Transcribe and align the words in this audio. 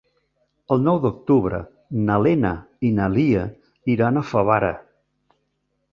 El 0.75 0.79
nou 0.85 1.01
d'octubre 1.03 1.59
na 2.07 2.17
Lena 2.27 2.53
i 2.89 2.93
na 3.01 3.11
Lia 3.19 3.47
iran 3.97 4.19
a 4.23 4.29
Favara. 4.31 4.77